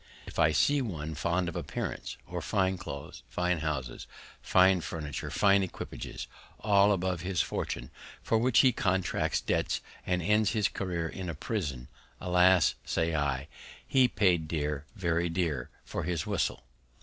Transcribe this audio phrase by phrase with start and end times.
[0.25, 4.07] If I see one fond of appearance, or fine clothes, fine houses,
[4.41, 6.25] fine furniture, fine equipages,
[6.59, 7.91] all above his fortune,
[8.23, 11.87] for which he contracts debts, and ends his career in a prison,
[12.19, 12.73] Alas!
[12.83, 13.47] say I,
[13.85, 16.63] he has paid dear, very dear, for his whistle.